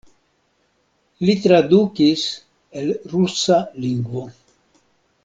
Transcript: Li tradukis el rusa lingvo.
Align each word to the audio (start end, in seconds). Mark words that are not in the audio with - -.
Li 1.27 1.35
tradukis 1.43 2.23
el 2.81 2.89
rusa 3.15 3.59
lingvo. 3.87 4.25